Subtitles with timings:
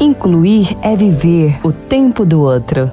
[0.00, 2.88] Incluir é viver o tempo do outro.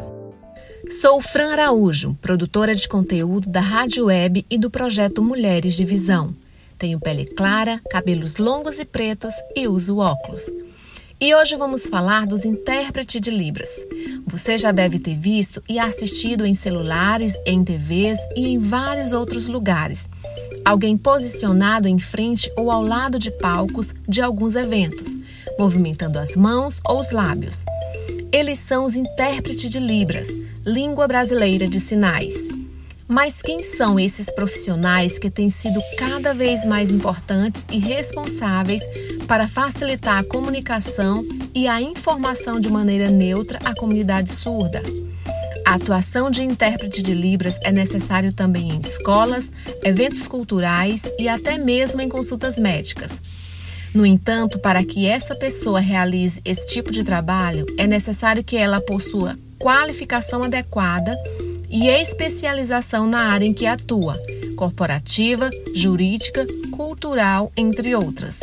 [1.01, 6.33] Sou Fran Araújo, produtora de conteúdo da Rádio Web e do projeto Mulheres de Visão.
[6.79, 10.49] Tenho pele clara, cabelos longos e pretos e uso óculos.
[11.21, 13.69] E hoje vamos falar dos intérpretes de Libras.
[14.25, 19.47] Você já deve ter visto e assistido em celulares, em TVs e em vários outros
[19.47, 20.09] lugares.
[20.65, 25.23] Alguém posicionado em frente ou ao lado de palcos de alguns eventos
[25.57, 27.65] movimentando as mãos ou os lábios.
[28.31, 30.27] Eles são os intérpretes de Libras,
[30.65, 32.49] língua brasileira de sinais.
[33.07, 38.81] Mas quem são esses profissionais que têm sido cada vez mais importantes e responsáveis
[39.27, 41.23] para facilitar a comunicação
[41.53, 44.81] e a informação de maneira neutra à comunidade surda?
[45.65, 49.51] A atuação de intérprete de Libras é necessário também em escolas,
[49.83, 53.21] eventos culturais e até mesmo em consultas médicas.
[53.95, 58.81] No entanto, para que essa pessoa realize esse tipo de trabalho, é necessário que ela
[58.81, 61.17] possua qualificação adequada
[61.69, 64.21] e especialização na área em que atua,
[64.57, 68.41] corporativa, jurídica, cultural, entre outras.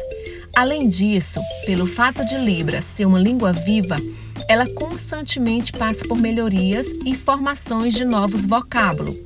[0.57, 4.01] Além disso, pelo fato de Libras ser uma língua viva,
[4.49, 9.17] ela constantemente passa por melhorias e formações de novos vocábulos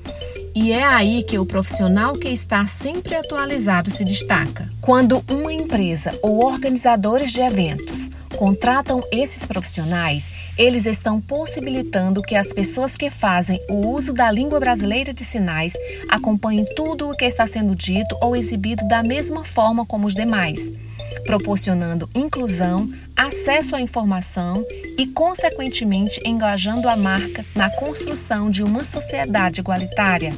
[0.57, 4.67] e é aí que o profissional que está sempre atualizado se destaca.
[4.81, 12.53] Quando uma empresa ou organizadores de eventos contratam esses profissionais, eles estão possibilitando que as
[12.53, 15.73] pessoas que fazem o uso da língua brasileira de sinais
[16.09, 20.73] acompanhem tudo o que está sendo dito ou exibido da mesma forma como os demais,
[21.25, 24.65] proporcionando inclusão, acesso à informação
[24.97, 30.33] e, consequentemente, engajando a marca na construção de uma sociedade igualitária.